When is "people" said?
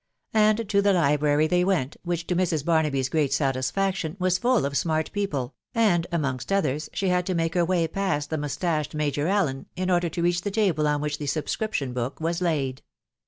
5.11-5.53